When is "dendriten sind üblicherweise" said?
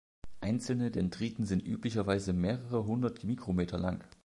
0.89-2.33